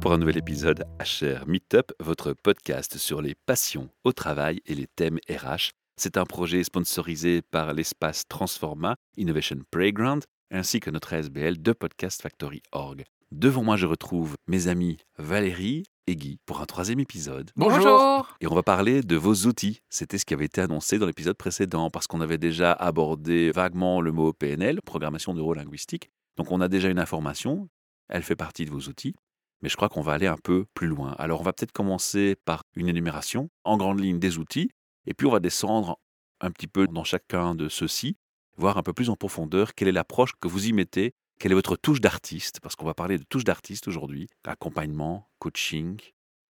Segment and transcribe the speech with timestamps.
[0.00, 4.86] pour un nouvel épisode HR Meetup, votre podcast sur les passions au travail et les
[4.86, 5.72] thèmes RH.
[5.96, 12.22] C'est un projet sponsorisé par l'espace Transforma Innovation Playground ainsi que notre ASBL de Podcast
[12.22, 13.04] Factory Org.
[13.30, 17.50] Devant moi, je retrouve mes amis Valérie et Guy pour un troisième épisode.
[17.54, 18.34] Bonjour.
[18.40, 19.80] Et on va parler de vos outils.
[19.90, 24.00] C'était ce qui avait été annoncé dans l'épisode précédent parce qu'on avait déjà abordé vaguement
[24.00, 26.10] le mot PNL, programmation neurolinguistique.
[26.38, 27.68] Donc on a déjà une information,
[28.08, 29.14] elle fait partie de vos outils,
[29.62, 31.14] mais je crois qu'on va aller un peu plus loin.
[31.18, 34.70] Alors on va peut-être commencer par une énumération en grande ligne des outils,
[35.06, 35.98] et puis on va descendre
[36.40, 38.16] un petit peu dans chacun de ceux-ci,
[38.56, 41.54] voir un peu plus en profondeur quelle est l'approche que vous y mettez quelle est
[41.54, 44.28] votre touche d'artiste Parce qu'on va parler de touche d'artiste aujourd'hui.
[44.46, 45.98] Accompagnement, coaching,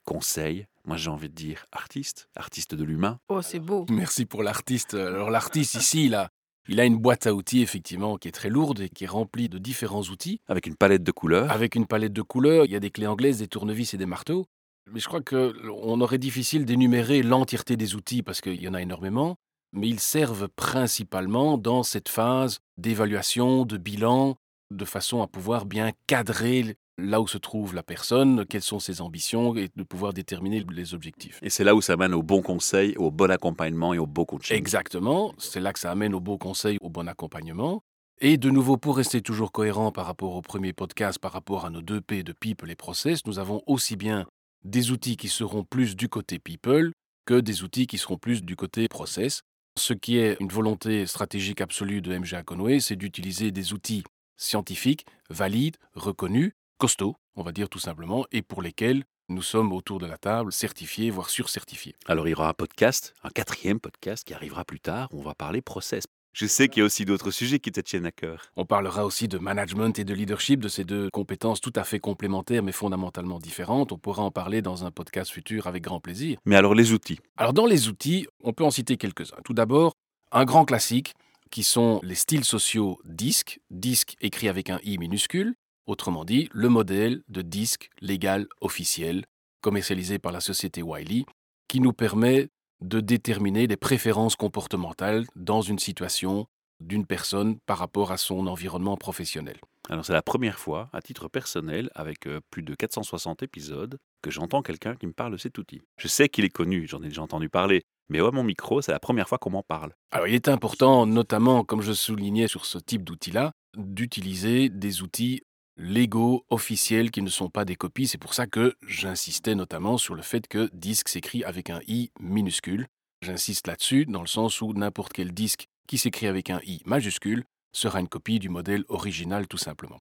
[0.05, 0.67] conseil.
[0.87, 3.21] Moi, j'ai envie de dire artiste, artiste de l'humain.
[3.29, 3.85] Oh, c'est beau.
[3.91, 4.95] Merci pour l'artiste.
[4.95, 6.31] Alors, l'artiste ici, il a,
[6.69, 9.49] il a une boîte à outils, effectivement, qui est très lourde et qui est remplie
[9.49, 10.41] de différents outils.
[10.49, 11.51] Avec une palette de couleurs.
[11.51, 12.67] Avec une palette de couleurs.
[12.67, 14.47] Il y a des clés anglaises, des tournevis et des marteaux.
[14.93, 18.83] Mais je crois qu'on aurait difficile d'énumérer l'entièreté des outils parce qu'il y en a
[18.83, 19.37] énormément.
[19.73, 24.37] Mais ils servent principalement dans cette phase d'évaluation, de bilan,
[24.71, 29.01] de façon à pouvoir bien cadrer là où se trouve la personne, quelles sont ses
[29.01, 31.39] ambitions et de pouvoir déterminer les objectifs.
[31.43, 34.27] Et c'est là où ça amène au bon conseil, au bon accompagnement et au beau
[34.27, 34.57] coaching.
[34.57, 37.83] Exactement, c'est là que ça amène au bon conseil, au bon accompagnement.
[38.21, 41.71] Et de nouveau, pour rester toujours cohérent par rapport au premier podcast, par rapport à
[41.71, 44.27] nos deux P de people et process, nous avons aussi bien
[44.65, 46.93] des outils qui seront plus du côté people
[47.27, 49.43] que des outils qui seront plus du côté process.
[49.79, 54.03] Ce qui est une volonté stratégique absolue de MGA Conway, c'est d'utiliser des outils
[54.37, 59.99] scientifiques, valides, reconnus, costauds, on va dire tout simplement, et pour lesquels nous sommes autour
[59.99, 61.95] de la table certifiés, voire surcertifiés.
[62.07, 65.25] Alors il y aura un podcast, un quatrième podcast qui arrivera plus tard, où on
[65.25, 66.05] va parler process.
[66.33, 68.53] Je sais qu'il y a aussi d'autres sujets qui te tiennent à cœur.
[68.57, 71.99] On parlera aussi de management et de leadership, de ces deux compétences tout à fait
[71.99, 73.93] complémentaires mais fondamentalement différentes.
[73.93, 76.39] On pourra en parler dans un podcast futur avec grand plaisir.
[76.45, 79.43] Mais alors les outils Alors dans les outils, on peut en citer quelques-uns.
[79.45, 79.95] Tout d'abord,
[80.31, 81.15] un grand classique,
[81.51, 85.55] qui sont les styles sociaux DISC, DISC écrit avec un I minuscule,
[85.89, 89.25] autrement dit le modèle de disque légal officiel
[89.61, 91.25] commercialisé par la société Wiley,
[91.67, 92.49] qui nous permet
[92.81, 96.47] de déterminer les préférences comportementales dans une situation
[96.79, 99.59] d'une personne par rapport à son environnement professionnel.
[99.89, 104.31] Alors c'est la première fois, à titre personnel, avec euh, plus de 460 épisodes, que
[104.31, 105.83] j'entends quelqu'un qui me parle de cet outil.
[105.97, 108.93] Je sais qu'il est connu, j'en ai déjà entendu parler, mais à mon micro, c'est
[108.93, 109.93] la première fois qu'on m'en parle.
[110.13, 115.43] Alors il est important, notamment, comme je soulignais sur ce type d'outil-là, d'utiliser des outils
[115.79, 118.09] légaux, officiels, qui ne sont pas des copies.
[118.09, 122.11] C'est pour ça que j'insistais notamment sur le fait que disque s'écrit avec un i
[122.21, 122.87] minuscule.
[123.23, 127.45] J'insiste là-dessus, dans le sens où n'importe quel disque qui s'écrit avec un i majuscule
[127.73, 129.99] sera une copie du modèle original tout simplement.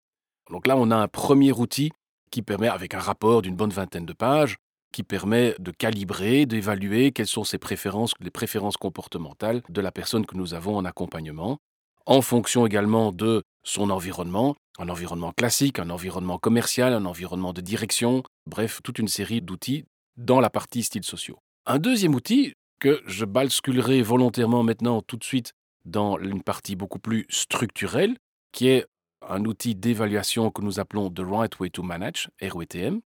[0.49, 1.91] Donc là, on a un premier outil
[2.31, 4.57] qui permet, avec un rapport d'une bonne vingtaine de pages,
[4.91, 10.25] qui permet de calibrer, d'évaluer quelles sont ses préférences, les préférences comportementales de la personne
[10.25, 11.57] que nous avons en accompagnement,
[12.05, 17.59] en fonction également de son environnement, un environnement classique, un environnement commercial, un environnement de
[17.59, 19.83] direction, bref, toute une série d'outils
[20.16, 21.38] dans la partie styles sociaux.
[21.66, 25.51] Un deuxième outil que je basculerai volontairement maintenant tout de suite
[25.83, 28.16] dans une partie beaucoup plus structurelle,
[28.53, 28.85] qui est
[29.27, 33.01] un outil d'évaluation que nous appelons The Right Way to Manage, RWTM,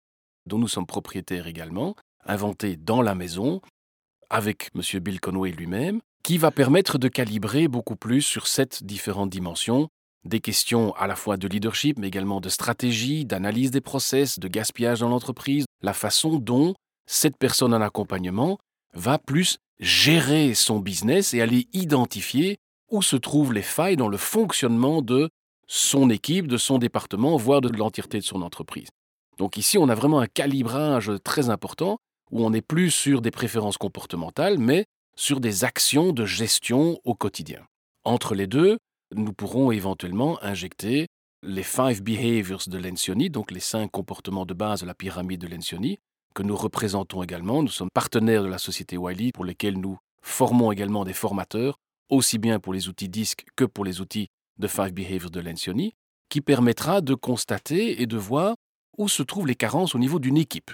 [0.47, 3.61] dont nous sommes propriétaires également, inventé dans la maison
[4.29, 4.99] avec M.
[5.01, 9.89] Bill Conway lui-même, qui va permettre de calibrer beaucoup plus sur sept différentes dimensions,
[10.27, 14.47] des questions à la fois de leadership, mais également de stratégie, d'analyse des process, de
[14.47, 18.57] gaspillage dans l'entreprise, la façon dont cette personne en accompagnement
[18.93, 22.57] va plus gérer son business et aller identifier
[22.91, 25.29] où se trouvent les failles dans le fonctionnement de
[25.67, 28.87] son équipe, de son département, voire de l'entièreté de son entreprise.
[29.37, 31.97] Donc ici, on a vraiment un calibrage très important
[32.31, 34.85] où on n'est plus sur des préférences comportementales, mais
[35.15, 37.65] sur des actions de gestion au quotidien.
[38.03, 38.77] Entre les deux,
[39.15, 41.07] nous pourrons éventuellement injecter
[41.43, 45.47] les five behaviors de Lencioni, donc les cinq comportements de base de la pyramide de
[45.47, 45.99] Lencioni,
[46.33, 47.61] que nous représentons également.
[47.61, 51.77] Nous sommes partenaires de la société Wiley pour lesquels nous formons également des formateurs,
[52.09, 54.27] aussi bien pour les outils DISC que pour les outils
[54.57, 55.93] de Five Behaviors de Lencioni,
[56.29, 58.55] qui permettra de constater et de voir
[58.97, 60.71] où se trouvent les carences au niveau d'une équipe,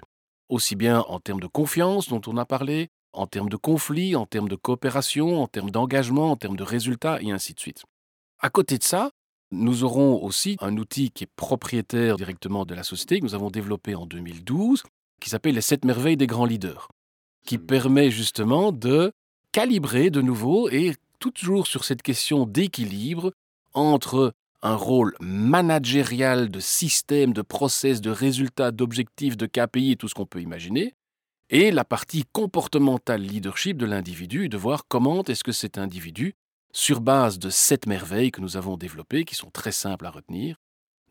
[0.49, 4.25] aussi bien en termes de confiance dont on a parlé, en termes de conflit, en
[4.25, 7.83] termes de coopération, en termes d'engagement, en termes de résultats, et ainsi de suite.
[8.43, 9.11] À côté de ça,
[9.51, 13.49] nous aurons aussi un outil qui est propriétaire directement de la société, que nous avons
[13.49, 14.83] développé en 2012,
[15.21, 16.89] qui s'appelle les sept merveilles des grands leaders,
[17.47, 19.13] qui permet justement de
[19.53, 23.31] calibrer de nouveau et toujours sur cette question d'équilibre
[23.73, 30.09] entre un rôle managérial de système, de process, de résultats, d'objectifs, de KPI et tout
[30.09, 30.95] ce qu'on peut imaginer,
[31.49, 36.35] et la partie comportementale leadership de l'individu, de voir comment est-ce que cet individu,
[36.73, 40.57] sur base de sept merveilles que nous avons développées, qui sont très simples à retenir,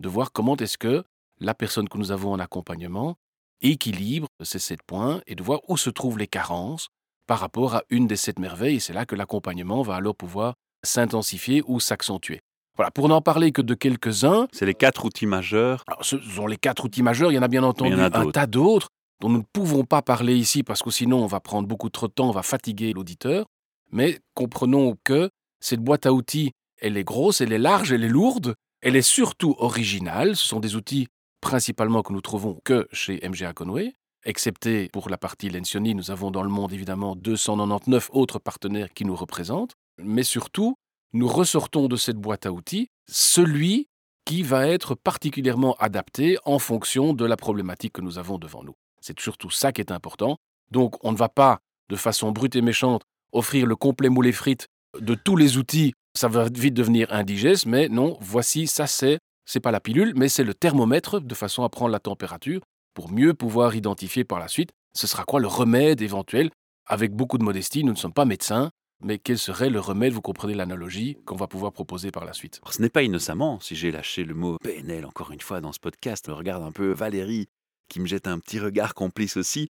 [0.01, 1.05] de voir comment est-ce que
[1.41, 3.17] la personne que nous avons en accompagnement
[3.63, 6.89] équilibre ces sept points et de voir où se trouvent les carences
[7.27, 8.77] par rapport à une des sept merveilles.
[8.77, 12.41] Et c'est là que l'accompagnement va alors pouvoir s'intensifier ou s'accentuer.
[12.77, 14.49] Voilà, pour n'en parler que de quelques-uns.
[14.53, 15.85] C'est les quatre outils majeurs.
[15.87, 17.31] Alors, ce sont les quatre outils majeurs.
[17.31, 18.89] Il y en a bien entendu un tas d'autres
[19.21, 22.09] dont nous ne pouvons pas parler ici parce que sinon on va prendre beaucoup trop
[22.09, 23.47] de temps, on va fatiguer l'auditeur.
[23.93, 25.31] Mais comprenons que
[25.63, 29.03] cette boîte à outils, elle est grosse, elle est large, elle est lourde, elle est
[29.03, 30.37] surtout originale.
[30.37, 31.07] Ce sont des outils
[31.41, 33.95] principalement que nous trouvons que chez MGA Conway.
[34.25, 39.05] Excepté pour la partie Lencioni, nous avons dans le monde évidemment 299 autres partenaires qui
[39.05, 39.75] nous représentent.
[39.99, 40.77] Mais surtout,
[41.13, 43.89] nous ressortons de cette boîte à outils celui
[44.25, 48.75] qui va être particulièrement adapté en fonction de la problématique que nous avons devant nous.
[49.01, 50.39] C'est surtout ça qui est important.
[50.71, 51.59] Donc on ne va pas,
[51.89, 54.69] de façon brute et méchante, offrir le complet moulé frites
[55.01, 55.93] de tous les outils.
[56.17, 60.29] Ça va vite devenir indigeste, mais non, voici, ça c'est, c'est pas la pilule, mais
[60.29, 62.61] c'est le thermomètre de façon à prendre la température
[62.95, 66.51] pour mieux pouvoir identifier par la suite ce sera quoi le remède éventuel.
[66.87, 68.71] Avec beaucoup de modestie, nous ne sommes pas médecins,
[69.03, 72.61] mais quel serait le remède, vous comprenez l'analogie, qu'on va pouvoir proposer par la suite
[72.71, 75.81] Ce n'est pas innocemment si j'ai lâché le mot PNL encore une fois dans ce
[75.81, 76.27] podcast.
[76.29, 77.49] regarde un peu Valérie
[77.89, 79.69] qui me jette un petit regard complice aussi.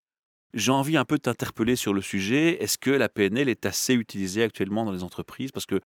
[0.53, 2.63] J'ai envie un peu de t'interpeller sur le sujet.
[2.63, 5.53] Est-ce que la PNL est assez utilisée actuellement dans les entreprises?
[5.53, 5.81] Parce que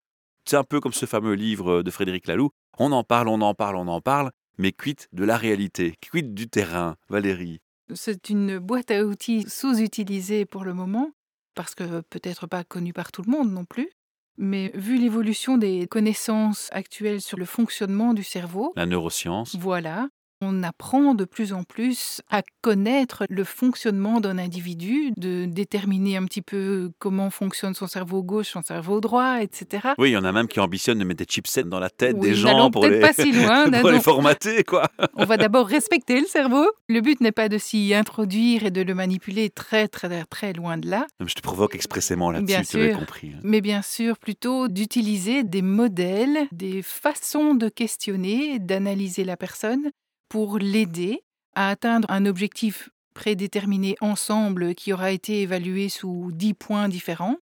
[0.47, 2.51] c'est un peu comme ce fameux livre de Frédéric Laloux.
[2.79, 6.33] On en parle, on en parle, on en parle, mais quitte de la réalité, quitte
[6.35, 7.61] du terrain, Valérie?
[7.93, 11.11] C'est une boîte à outils sous-utilisée pour le moment,
[11.55, 13.91] parce que peut-être pas connue par tout le monde non plus.
[14.37, 20.09] Mais vu l'évolution des connaissances actuelles sur le fonctionnement du cerveau, la neuroscience, voilà,
[20.45, 26.25] on apprend de plus en plus à connaître le fonctionnement d'un individu, de déterminer un
[26.25, 29.89] petit peu comment fonctionne son cerveau gauche, son cerveau droit, etc.
[29.99, 32.19] Oui, il y en a même qui ambitionnent de mettre des chipsets dans la tête
[32.19, 33.01] des gens pour, les...
[33.01, 34.65] pas si loin, pour les formater.
[34.65, 34.89] Quoi.
[35.15, 36.67] on va d'abord respecter le cerveau.
[36.89, 40.79] Le but n'est pas de s'y introduire et de le manipuler très, très, très loin
[40.79, 41.07] de là.
[41.25, 43.33] Je te provoque expressément là-dessus, tu as compris.
[43.35, 43.41] Hein.
[43.43, 49.91] Mais bien sûr, plutôt d'utiliser des modèles, des façons de questionner, d'analyser la personne
[50.35, 51.23] pour l'aider
[51.55, 57.37] à atteindre un objectif prédéterminé ensemble qui aura été évalué sous dix points différents,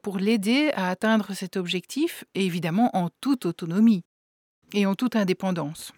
[0.00, 4.04] pour l'aider à atteindre cet objectif, évidemment en toute autonomie
[4.72, 5.90] et en toute indépendance.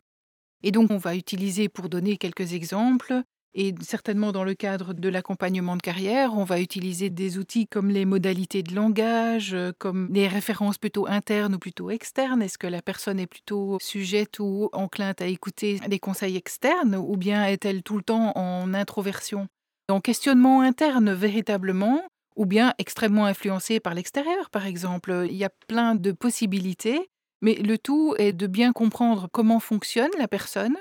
[0.62, 3.20] Et donc on va utiliser, pour donner quelques exemples,
[3.54, 7.90] et certainement dans le cadre de l'accompagnement de carrière, on va utiliser des outils comme
[7.90, 12.40] les modalités de langage, euh, comme les références plutôt internes ou plutôt externes.
[12.40, 17.16] Est-ce que la personne est plutôt sujette ou enclinte à écouter des conseils externes ou
[17.16, 19.49] bien est-elle tout le temps en introversion?
[19.88, 22.02] En questionnement interne véritablement
[22.37, 25.26] ou bien extrêmement influencée par l'extérieur par exemple.
[25.28, 27.10] Il y a plein de possibilités.
[27.44, 30.76] Mais le tout est de bien comprendre comment fonctionne la personne,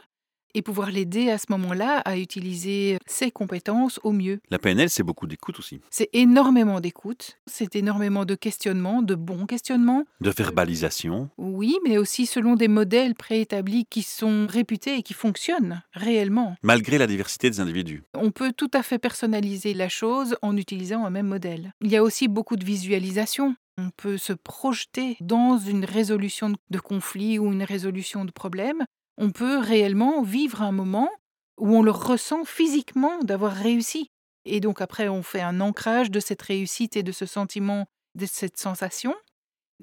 [0.54, 4.40] et pouvoir l'aider à ce moment-là à utiliser ses compétences au mieux.
[4.50, 5.80] La PNL, c'est beaucoup d'écoute aussi.
[5.90, 10.06] C'est énormément d'écoute, c'est énormément de questionnement, de bons questionnements.
[10.20, 11.30] De verbalisation.
[11.38, 16.56] Oui, mais aussi selon des modèles préétablis qui sont réputés et qui fonctionnent réellement.
[16.64, 18.04] Malgré la diversité des individus.
[18.16, 21.74] On peut tout à fait personnaliser la chose en utilisant un même modèle.
[21.82, 23.56] Il y a aussi beaucoup de visualisation.
[23.78, 28.84] On peut se projeter dans une résolution de conflit ou une résolution de problème
[29.18, 31.10] on peut réellement vivre un moment
[31.58, 34.10] où on le ressent physiquement d'avoir réussi.
[34.46, 38.26] Et donc après, on fait un ancrage de cette réussite et de ce sentiment, de
[38.26, 39.14] cette sensation,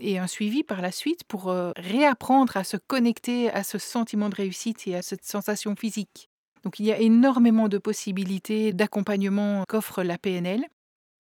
[0.00, 4.28] et un suivi par la suite pour euh, réapprendre à se connecter à ce sentiment
[4.28, 6.28] de réussite et à cette sensation physique.
[6.64, 10.64] Donc il y a énormément de possibilités d'accompagnement qu'offre la PNL.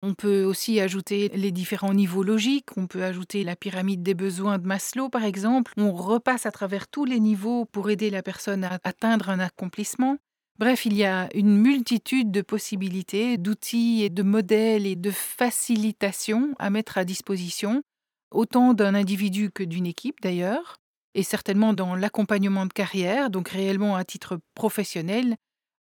[0.06, 4.58] On peut aussi ajouter les différents niveaux logiques, on peut ajouter la pyramide des besoins
[4.58, 8.64] de Maslow par exemple, on repasse à travers tous les niveaux pour aider la personne
[8.64, 10.18] à atteindre un accomplissement.
[10.58, 16.54] Bref, il y a une multitude de possibilités, d'outils et de modèles et de facilitations
[16.58, 17.82] à mettre à disposition,
[18.30, 20.76] autant d'un individu que d'une équipe d'ailleurs,
[21.14, 25.36] et certainement dans l'accompagnement de carrière, donc réellement à titre professionnel,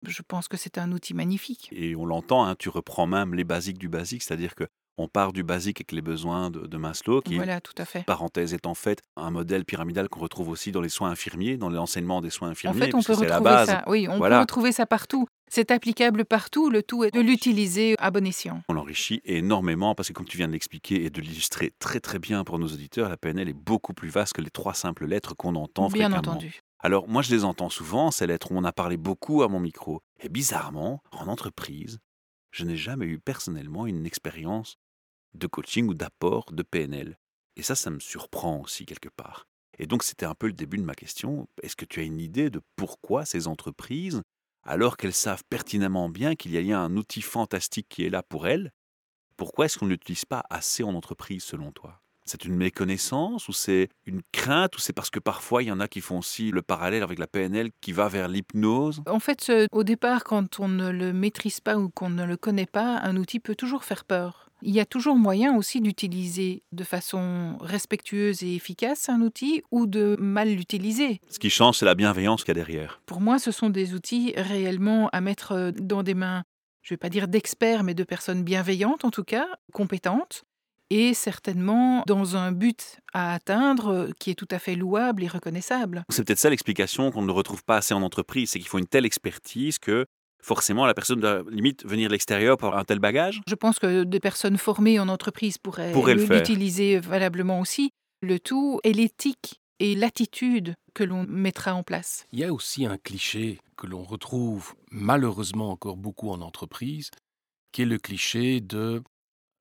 [0.07, 1.69] je pense que c'est un outil magnifique.
[1.71, 4.65] Et on l'entend, hein, tu reprends même les basiques du basique, c'est-à-dire que
[4.99, 8.03] On part du basique avec les besoins de, de Maslow, qui, Voilà, tout à fait.
[8.05, 11.71] parenthèse est en fait un modèle pyramidal qu'on retrouve aussi dans les soins infirmiers, dans
[11.71, 13.67] l'enseignement des soins En infirmiers, fait, on peut la retrouver base.
[13.69, 13.83] ça.
[13.87, 14.35] Oui, on Voilà.
[14.35, 15.25] peut retrouver ça partout.
[15.49, 16.69] C'est applicable partout.
[16.69, 18.61] Le tout est de l'utiliser à bon escient.
[18.69, 22.19] On l'enrichit énormément parce que, comme tu viens de l'expliquer et de l'illustrer très très
[22.19, 25.35] bien pour nos auditeurs, la PNL est beaucoup plus vaste que les trois simples lettres
[25.35, 26.33] qu'on entend Bien fréquemment.
[26.33, 26.59] entendu.
[26.85, 29.61] Alors, moi, je les entends souvent, ces lettres où on a parlé beaucoup à mon
[29.61, 30.01] micro.
[30.19, 31.99] Et bizarrement, en entreprise,
[32.51, 34.75] je n'ai jamais eu personnellement une expérience
[35.33, 37.17] de coaching ou d'apport de PNL.
[37.55, 39.47] Et ça, ça me surprend aussi quelque part.
[39.79, 41.47] Et donc, c'était un peu le début de ma question.
[41.61, 44.21] Est-ce que tu as une idée de pourquoi ces entreprises,
[44.63, 48.45] alors qu'elles savent pertinemment bien qu'il y a un outil fantastique qui est là pour
[48.45, 48.73] elles,
[49.37, 52.02] pourquoi est-ce qu'on ne l'utilise pas assez en entreprise selon toi?
[52.25, 55.79] C'est une méconnaissance ou c'est une crainte ou c'est parce que parfois il y en
[55.79, 59.01] a qui font aussi le parallèle avec la PNL qui va vers l'hypnose?
[59.07, 62.65] En fait, au départ, quand on ne le maîtrise pas ou qu'on ne le connaît
[62.65, 64.49] pas, un outil peut toujours faire peur.
[64.65, 69.87] Il y a toujours moyen aussi d'utiliser de façon respectueuse et efficace un outil ou
[69.87, 71.19] de mal l'utiliser.
[71.29, 73.01] Ce qui change, c'est la bienveillance qu'il y a derrière.
[73.05, 76.43] Pour moi, ce sont des outils réellement à mettre euh, dans des mains,
[76.81, 80.45] je ne vais pas dire d'experts, mais de personnes bienveillantes en tout cas, compétentes,
[80.93, 85.27] et certainement dans un but à atteindre euh, qui est tout à fait louable et
[85.27, 86.03] reconnaissable.
[86.09, 88.85] C'est peut-être ça l'explication qu'on ne retrouve pas assez en entreprise, c'est qu'il faut une
[88.85, 90.05] telle expertise que
[90.43, 93.41] forcément la personne doit limite venir de l'extérieur pour avoir un tel bagage.
[93.47, 97.89] Je pense que des personnes formées en entreprise pourraient, Pourraient l'utiliser valablement aussi.
[98.21, 102.27] Le tout est l'éthique et l'attitude que l'on mettra en place.
[102.31, 107.09] Il y a aussi un cliché que l'on retrouve malheureusement encore beaucoup en entreprise,
[107.71, 109.01] qui est le cliché de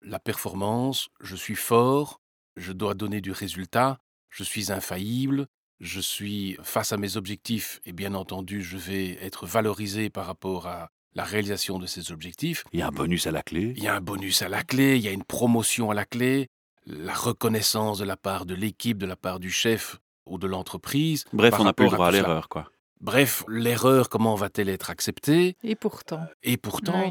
[0.05, 2.21] la performance, je suis fort,
[2.57, 3.99] je dois donner du résultat,
[4.31, 5.47] je suis infaillible,
[5.81, 10.67] je suis face à mes objectifs et bien entendu je vais être valorisé par rapport
[10.67, 12.65] à la réalisation de ces objectifs.
[12.73, 13.75] Il y a un bonus à la clé.
[13.77, 16.05] Il y a un bonus à la clé, il y a une promotion à la
[16.07, 16.49] clé,
[16.87, 21.25] la reconnaissance de la part de l'équipe, de la part du chef ou de l'entreprise.
[21.33, 22.71] Bref, par on n'a plus le rapport droit à l'erreur, quoi.
[23.01, 25.57] Bref, l'erreur, comment va-t-elle être acceptée?
[25.65, 27.11] Et pourtant, Et pourtant, Oui.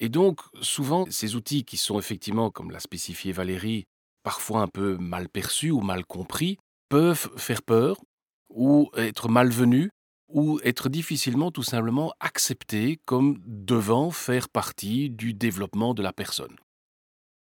[0.00, 3.84] Et donc souvent ces outils qui sont effectivement, comme l'a spécifié Valérie,
[4.22, 8.00] parfois un peu mal perçus ou mal compris, peuvent faire peur
[8.48, 9.90] ou être malvenus
[10.28, 16.56] ou être difficilement tout simplement acceptés comme devant faire partie du développement de la personne.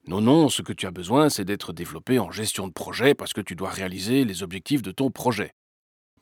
[0.06, 3.32] Non, non, ce que tu as besoin, c'est d'être développé en gestion de projet parce
[3.32, 5.52] que tu dois réaliser les objectifs de ton projet.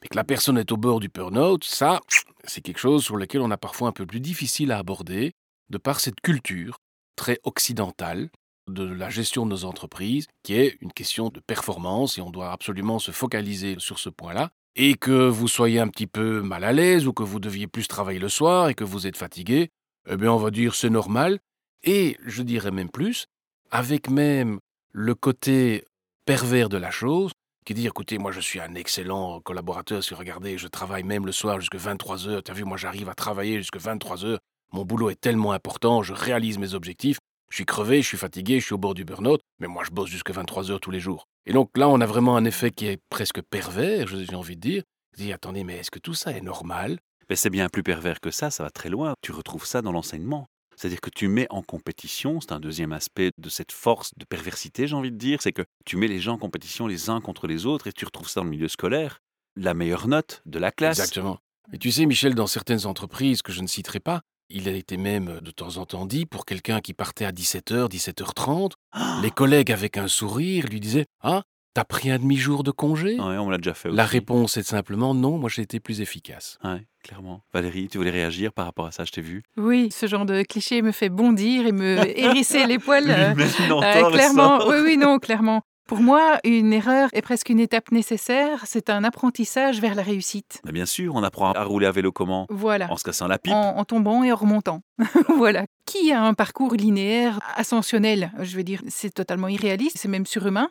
[0.01, 2.01] Mais que la personne est au bord du burn-out, ça,
[2.45, 5.33] c'est quelque chose sur lequel on a parfois un peu plus difficile à aborder,
[5.71, 6.79] de par cette culture
[7.17, 8.31] très occidentale
[8.69, 12.53] de la gestion de nos entreprises, qui est une question de performance, et on doit
[12.53, 14.51] absolument se focaliser sur ce point-là.
[14.77, 17.89] Et que vous soyez un petit peu mal à l'aise, ou que vous deviez plus
[17.89, 19.71] travailler le soir, et que vous êtes fatigué,
[20.09, 21.41] eh bien on va dire c'est normal,
[21.83, 23.27] et je dirais même plus,
[23.71, 24.61] avec même
[24.93, 25.85] le côté
[26.25, 27.33] pervers de la chose,
[27.65, 31.33] qui dit écoutez, moi je suis un excellent collaborateur, si regardez, je travaille même le
[31.33, 34.41] soir jusqu'à 23 heures, t'as vu, moi j'arrive à travailler jusqu'à 23 heures,
[34.73, 37.19] mon boulot est tellement important, je réalise mes objectifs,
[37.51, 39.91] je suis crevé, je suis fatigué, je suis au bord du burn-out, mais moi je
[39.91, 41.27] bosse jusqu'à 23 heures tous les jours.
[41.45, 44.61] Et donc là, on a vraiment un effet qui est presque pervers, j'ai envie de
[44.61, 44.83] dire.
[45.13, 46.99] Je dis, attendez, mais est-ce que tout ça est normal?
[47.29, 49.15] Mais c'est bien plus pervers que ça, ça va très loin.
[49.21, 50.47] Tu retrouves ça dans l'enseignement.
[50.77, 54.87] C'est-à-dire que tu mets en compétition, c'est un deuxième aspect de cette force de perversité,
[54.87, 57.47] j'ai envie de dire, c'est que tu mets les gens en compétition les uns contre
[57.47, 59.19] les autres et tu retrouves ça dans le milieu scolaire.
[59.55, 60.99] La meilleure note de la classe.
[60.99, 61.39] Exactement.
[61.73, 64.97] Et tu sais, Michel, dans certaines entreprises que je ne citerai pas, il a été
[64.97, 69.31] même de temps en temps dit pour quelqu'un qui partait à 17h, 17h30, Ah les
[69.31, 71.43] collègues avec un sourire lui disaient Ah,
[71.75, 73.15] t'as pris un demi-jour de congé?
[73.15, 73.97] Ouais, on me l'a déjà fait aussi.
[73.97, 76.59] La réponse est simplement non, moi j'ai été plus efficace.
[76.63, 77.43] Ouais, clairement.
[77.53, 79.43] Valérie, tu voulais réagir par rapport à ça, je t'ai vu.
[79.57, 83.11] oui, ce genre de cliché me fait bondir et me hérisser les poils.
[83.11, 85.63] euh, Euh, clairement, oui, oui, non, clairement.
[85.87, 88.65] Pour moi, une erreur est presque une étape nécessaire.
[88.67, 90.61] C'est un apprentissage vers la réussite.
[90.65, 92.47] Mais bien sûr, on apprend à rouler à vélo comment?
[92.51, 92.91] Voilà.
[92.91, 93.53] En se cassant la pipe.
[93.53, 94.81] En, en tombant et en remontant.
[95.37, 95.67] voilà.
[95.87, 98.33] Qui a un parcours linéaire ascensionnel?
[98.41, 100.71] Je veux dire, c'est totalement irréaliste, c'est même surhumain.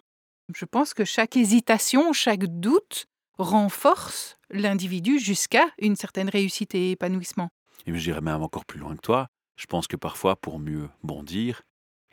[0.55, 3.05] Je pense que chaque hésitation, chaque doute
[3.37, 7.49] renforce l'individu jusqu'à une certaine réussite et épanouissement.
[7.85, 9.27] Et j'irais même encore plus loin que toi.
[9.55, 11.61] Je pense que parfois, pour mieux bondir,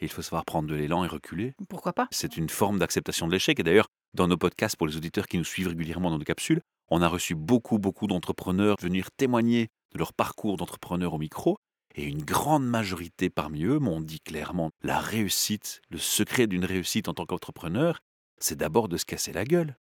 [0.06, 1.54] il faut savoir prendre de l'élan et reculer.
[1.68, 2.08] Pourquoi pas?
[2.10, 3.58] C'est une forme d'acceptation de l'échec.
[3.58, 6.60] Et d'ailleurs, dans nos podcasts, pour les auditeurs qui nous suivent régulièrement dans nos capsules,
[6.90, 11.58] on a reçu beaucoup, beaucoup d'entrepreneurs venir témoigner de leur parcours d'entrepreneur au micro.
[11.94, 17.08] Et une grande majorité parmi eux m'ont dit clairement la réussite, le secret d'une réussite
[17.08, 18.00] en tant qu'entrepreneur,
[18.38, 19.76] c'est d'abord de se casser la gueule.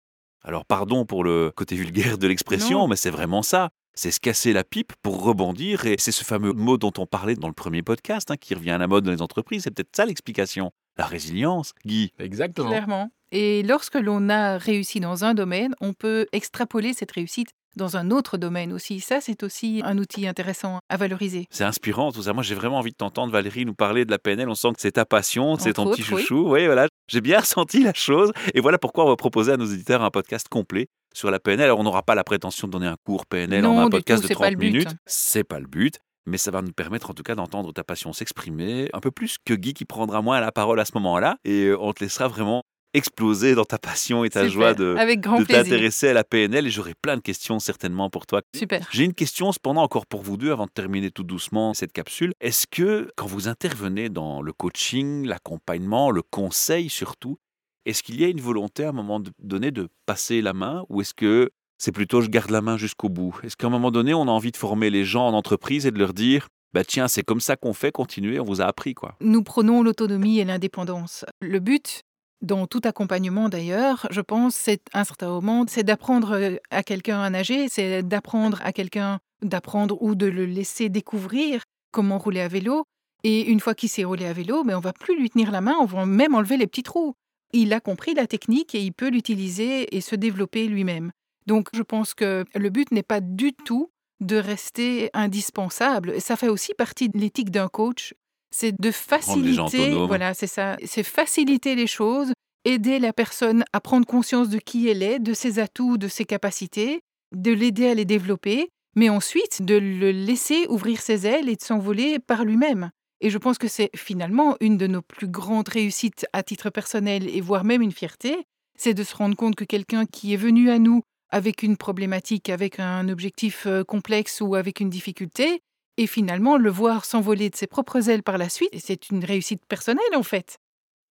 [0.42, 3.70] Alors pardon pour le côté vulgaire de l'expression, mais c'est vraiment ça.
[3.94, 5.86] C'est se casser la pipe pour rebondir.
[5.86, 8.72] Et c'est ce fameux mot dont on parlait dans le premier podcast, hein, qui revient
[8.72, 9.62] à la mode dans les entreprises.
[9.64, 10.72] C'est peut-être ça l'explication.
[10.96, 12.12] La résilience, Guy.
[12.18, 12.68] Exactement.
[12.68, 13.10] Clairement.
[13.32, 18.10] Et lorsque l'on a réussi dans un domaine, on peut extrapoler cette réussite dans un
[18.10, 19.00] autre domaine aussi.
[19.00, 21.46] Ça, c'est aussi un outil intéressant à valoriser.
[21.50, 22.32] C'est inspirant tout ça.
[22.32, 24.48] Moi, j'ai vraiment envie de t'entendre, Valérie, nous parler de la PNL.
[24.48, 26.20] On sent que c'est ta passion, c'est ton petit oui.
[26.20, 26.52] chouchou.
[26.52, 26.86] Oui, voilà.
[27.08, 28.32] J'ai bien ressenti la chose.
[28.54, 31.64] Et voilà pourquoi on va proposer à nos éditeurs un podcast complet sur la PNL.
[31.66, 34.22] Alors, on n'aura pas la prétention de donner un cours PNL Non, en un podcast
[34.22, 34.66] tout, de c'est pas 30 le but.
[34.72, 34.96] minutes.
[35.06, 35.98] C'est pas le but.
[36.26, 39.36] Mais ça va nous permettre en tout cas d'entendre ta passion s'exprimer un peu plus
[39.44, 41.36] que Guy qui prendra moins la parole à ce moment-là.
[41.44, 42.62] Et euh, on te laissera vraiment
[42.94, 44.52] exploser dans ta passion et ta Super.
[44.52, 46.66] joie de, de t'intéresser à la PNL.
[46.66, 48.40] Et j'aurai plein de questions certainement pour toi.
[48.54, 48.88] Super.
[48.90, 52.32] J'ai une question cependant encore pour vous deux avant de terminer tout doucement cette capsule.
[52.40, 57.36] Est-ce que quand vous intervenez dans le coaching, l'accompagnement, le conseil surtout,
[57.84, 60.84] est-ce qu'il y a une volonté à un moment donné de passer la main?
[60.88, 63.38] Ou est-ce que c'est plutôt je garde la main jusqu'au bout?
[63.42, 65.90] Est-ce qu'à un moment donné on a envie de former les gens en entreprise et
[65.90, 68.94] de leur dire bah tiens c'est comme ça qu'on fait, continuez, on vous a appris
[68.94, 69.16] quoi?
[69.20, 71.24] Nous prenons l'autonomie et l'indépendance.
[71.40, 72.02] Le but,
[72.44, 77.20] dans tout accompagnement d'ailleurs, je pense, c'est un certain moment, c'est d'apprendre euh, à quelqu'un
[77.20, 82.48] à nager, c'est d'apprendre à quelqu'un d'apprendre ou de le laisser découvrir comment rouler à
[82.48, 82.84] vélo.
[83.22, 85.60] Et une fois qu'il sait rouler à vélo, mais on va plus lui tenir la
[85.60, 87.14] main, on va même enlever les petits trous.
[87.52, 91.10] Il a compris la technique et il peut l'utiliser et se développer lui-même.
[91.46, 96.20] Donc je pense que le but n'est pas du tout de rester indispensable.
[96.20, 98.14] Ça fait aussi partie de l'éthique d'un coach,
[98.54, 102.32] c'est de faciliter, voilà, c'est ça, c'est faciliter les choses,
[102.64, 106.24] aider la personne à prendre conscience de qui elle est, de ses atouts, de ses
[106.24, 107.00] capacités,
[107.34, 111.62] de l'aider à les développer, mais ensuite de le laisser ouvrir ses ailes et de
[111.62, 112.90] s'envoler par lui-même.
[113.20, 117.28] Et je pense que c'est finalement une de nos plus grandes réussites à titre personnel
[117.28, 118.36] et voire même une fierté,
[118.78, 122.50] c'est de se rendre compte que quelqu'un qui est venu à nous avec une problématique,
[122.50, 125.60] avec un objectif euh, complexe ou avec une difficulté,
[125.96, 129.64] et finalement le voir s'envoler de ses propres ailes par la suite, c'est une réussite
[129.66, 130.58] personnelle en fait.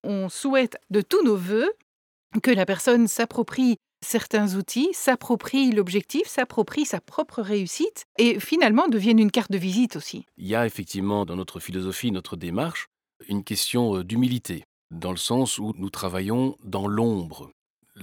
[0.03, 1.71] On souhaite de tous nos voeux
[2.41, 9.19] que la personne s'approprie certains outils, s'approprie l'objectif, s'approprie sa propre réussite et finalement devienne
[9.19, 10.25] une carte de visite aussi.
[10.37, 12.87] Il y a effectivement dans notre philosophie, notre démarche,
[13.27, 17.51] une question euh, d'humilité, dans le sens où nous travaillons dans l'ombre.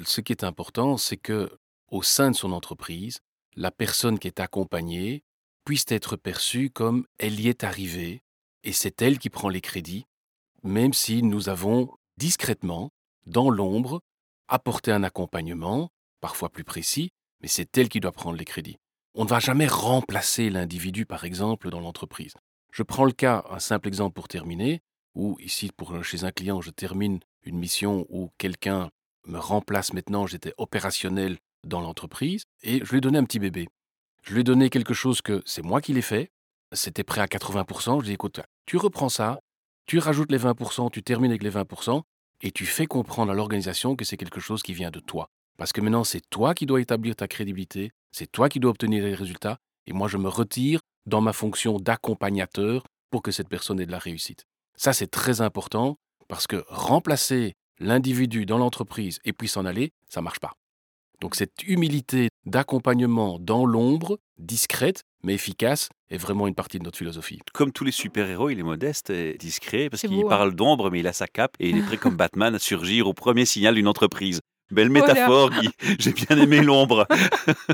[0.05, 1.51] Ce qui est important, c'est que
[1.91, 3.19] au sein de son entreprise,
[3.57, 5.23] la personne qui est accompagnée
[5.65, 8.23] puisse être perçue comme elle y est arrivée,
[8.65, 10.07] et c'est elle qui prend les crédits,
[10.63, 12.91] même si nous avons discrètement,
[13.27, 14.01] dans l'ombre,
[14.49, 18.77] apporté un accompagnement, parfois plus précis, mais c'est elle qui doit prendre les crédits.
[19.15, 22.35] On ne va jamais remplacer l'individu, par exemple, dans l'entreprise.
[22.73, 24.83] Je prends le cas, un simple exemple pour terminer,
[25.15, 28.91] où ici, pour, chez un client, je termine une mission où quelqu'un
[29.27, 33.69] me remplace maintenant, j'étais opérationnel dans l'entreprise, et je lui ai donné un petit bébé.
[34.23, 36.31] Je lui ai donné quelque chose que c'est moi qui l'ai fait,
[36.73, 39.41] c'était prêt à 80%, je lui ai dit, écoute, tu reprends ça,
[39.87, 42.03] tu rajoutes les 20%, tu termines avec les 20%,
[42.43, 45.29] et tu fais comprendre à l'organisation que c'est quelque chose qui vient de toi.
[45.59, 49.05] Parce que maintenant, c'est toi qui dois établir ta crédibilité, c'est toi qui dois obtenir
[49.05, 53.81] les résultats, et moi, je me retire dans ma fonction d'accompagnateur pour que cette personne
[53.81, 54.45] ait de la réussite.
[54.77, 55.97] Ça, c'est très important,
[56.29, 60.53] parce que remplacer l'individu dans l'entreprise et puis s'en aller, ça marche pas.
[61.21, 66.97] Donc cette humilité d'accompagnement dans l'ombre, discrète mais efficace, est vraiment une partie de notre
[66.97, 67.41] philosophie.
[67.53, 70.29] Comme tous les super-héros, il est modeste et discret parce qu'il hein.
[70.29, 73.07] parle d'ombre mais il a sa cape et il est prêt comme Batman à surgir
[73.07, 74.41] au premier signal d'une entreprise.
[74.71, 75.69] Belle métaphore, Guy.
[75.99, 77.07] J'ai bien aimé l'ombre.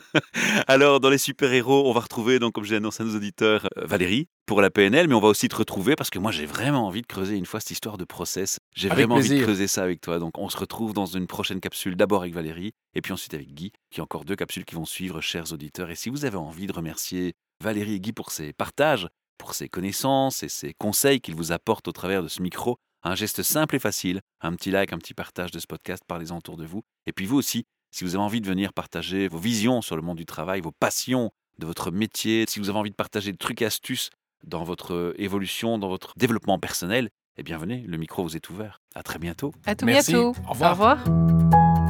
[0.66, 3.84] Alors, dans les super-héros, on va retrouver, donc, comme j'ai annoncé à nos auditeurs, euh,
[3.86, 6.86] Valérie pour la PNL, mais on va aussi te retrouver parce que moi, j'ai vraiment
[6.86, 8.58] envie de creuser une fois cette histoire de process.
[8.74, 10.18] J'ai vraiment envie de creuser ça avec toi.
[10.18, 13.52] Donc, on se retrouve dans une prochaine capsule, d'abord avec Valérie et puis ensuite avec
[13.52, 15.90] Guy, qui a encore deux capsules qui vont suivre, chers auditeurs.
[15.90, 19.68] Et si vous avez envie de remercier Valérie et Guy pour ces partages, pour ses
[19.68, 23.76] connaissances et ses conseils qu'ils vous apportent au travers de ce micro, un geste simple
[23.76, 26.82] et facile, un petit like, un petit partage de ce podcast, parlez-en autour de vous.
[27.06, 30.02] Et puis vous aussi, si vous avez envie de venir partager vos visions sur le
[30.02, 33.38] monde du travail, vos passions de votre métier, si vous avez envie de partager des
[33.38, 34.10] trucs et astuces
[34.44, 38.50] dans votre euh, évolution, dans votre développement personnel, eh bien venez, le micro vous est
[38.50, 38.80] ouvert.
[38.94, 39.54] À très bientôt.
[39.64, 40.12] À tout Merci.
[40.12, 40.34] bientôt.
[40.48, 40.70] Au revoir.
[40.70, 41.85] Au revoir.